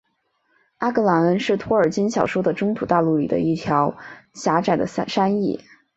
[0.79, 3.95] 阿格朗恩是托尔金小说的中土大陆里的一道
[4.33, 5.59] 狭窄的山隘。